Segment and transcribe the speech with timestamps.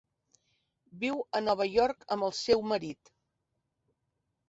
[1.03, 3.17] Viu a Nova York amb el seu marit.